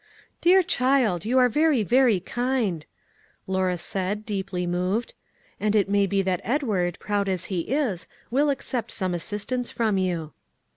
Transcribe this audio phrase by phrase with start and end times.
[0.41, 2.87] "Dear child, you are very very kind,"
[3.45, 5.13] Lora said, deeply moved;
[5.59, 9.99] "and it may be that Edward, proud as he is, will accept some assistance from
[9.99, 10.33] you."